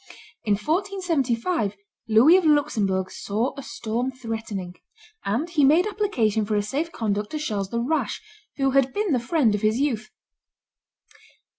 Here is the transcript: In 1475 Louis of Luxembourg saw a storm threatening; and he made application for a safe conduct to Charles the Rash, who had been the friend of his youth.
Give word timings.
In 0.45 0.53
1475 0.53 1.77
Louis 2.09 2.35
of 2.35 2.43
Luxembourg 2.43 3.11
saw 3.11 3.53
a 3.55 3.61
storm 3.61 4.09
threatening; 4.09 4.73
and 5.25 5.47
he 5.47 5.63
made 5.63 5.85
application 5.85 6.43
for 6.43 6.55
a 6.55 6.63
safe 6.63 6.91
conduct 6.91 7.29
to 7.29 7.37
Charles 7.37 7.69
the 7.69 7.79
Rash, 7.79 8.19
who 8.57 8.71
had 8.71 8.93
been 8.93 9.11
the 9.11 9.19
friend 9.19 9.53
of 9.53 9.61
his 9.61 9.77
youth. 9.79 10.09